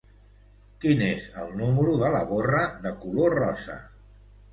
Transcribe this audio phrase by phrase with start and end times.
[0.85, 3.77] Quin és el número de la gorra de color rosa?